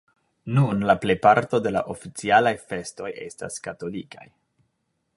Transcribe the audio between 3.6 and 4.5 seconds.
katolikaj.